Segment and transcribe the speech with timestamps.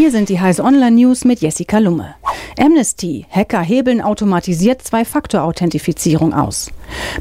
[0.00, 2.14] Hier sind die Heise Online News mit Jessica Lumme.
[2.56, 3.26] Amnesty.
[3.30, 6.70] Hacker hebeln automatisiert Zwei-Faktor-Authentifizierung aus.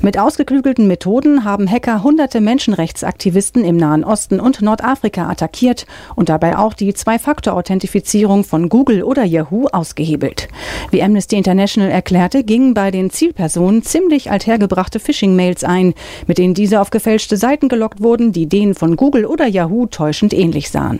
[0.03, 6.55] Mit ausgeklügelten Methoden haben Hacker hunderte Menschenrechtsaktivisten im Nahen Osten und Nordafrika attackiert und dabei
[6.55, 10.47] auch die Zwei-Faktor-Authentifizierung von Google oder Yahoo ausgehebelt.
[10.91, 15.96] Wie Amnesty International erklärte, gingen bei den Zielpersonen ziemlich althergebrachte Phishing-Mails ein,
[16.27, 20.31] mit denen diese auf gefälschte Seiten gelockt wurden, die denen von Google oder Yahoo täuschend
[20.31, 20.99] ähnlich sahen.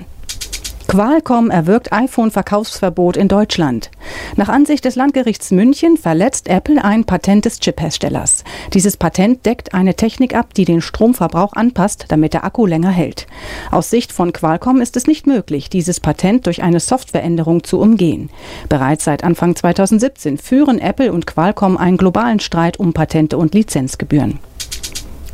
[0.88, 3.92] Qualcomm erwirkt iPhone-Verkaufsverbot in Deutschland.
[4.38, 8.46] Nach Ansicht des Landgerichts München verletzt Apple ein Patent des Chip-Herstellers.
[8.74, 13.28] Dieses Patent deckt eine Technik ab, die den Stromverbrauch anpasst, damit der Akku länger hält.
[13.70, 18.30] Aus Sicht von Qualcomm ist es nicht möglich, dieses Patent durch eine Softwareänderung zu umgehen.
[18.70, 24.40] Bereits seit Anfang 2017 führen Apple und Qualcomm einen globalen Streit um Patente und Lizenzgebühren.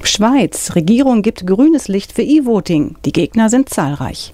[0.06, 0.76] Schweiz.
[0.76, 2.96] Regierung gibt grünes Licht für E-Voting.
[3.06, 4.32] Die Gegner sind zahlreich.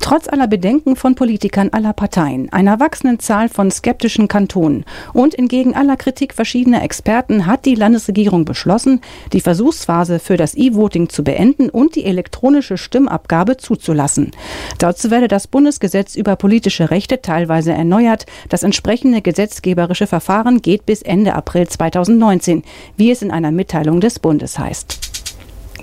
[0.00, 5.74] Trotz aller Bedenken von Politikern aller Parteien, einer wachsenden Zahl von skeptischen Kantonen und entgegen
[5.74, 9.00] aller Kritik verschiedener Experten hat die Landesregierung beschlossen,
[9.32, 14.32] die Versuchsphase für das E-Voting zu beenden und die elektronische Stimmabgabe zuzulassen.
[14.78, 18.26] Dazu werde das Bundesgesetz über politische Rechte teilweise erneuert.
[18.48, 22.62] Das entsprechende gesetzgeberische Verfahren geht bis Ende April 2019,
[22.96, 25.07] wie es in einer Mitteilung des Bundes heißt.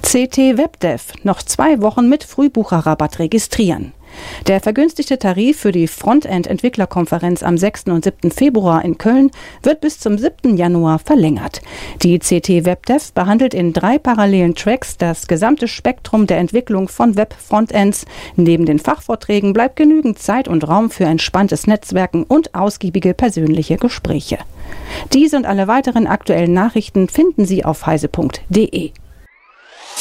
[0.06, 3.92] CT WebDev noch zwei Wochen mit Frühbucherrabatt registrieren.
[4.45, 7.86] Der vergünstigte Tarif für die Frontend-Entwicklerkonferenz am 6.
[7.86, 8.30] und 7.
[8.30, 9.31] Februar in Köln
[9.64, 10.58] wird bis zum 7.
[10.58, 11.64] Januar verlängert.
[12.03, 18.06] Die CT WebDev behandelt in drei parallelen Tracks das gesamte Spektrum der Entwicklung von Web-Frontends.
[18.36, 24.38] Neben den Fachvorträgen bleibt genügend Zeit und Raum für entspanntes Netzwerken und ausgiebige persönliche Gespräche.
[25.14, 28.92] Diese und alle weiteren aktuellen Nachrichten finden Sie auf heise.de.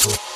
[0.05, 0.34] Thank you.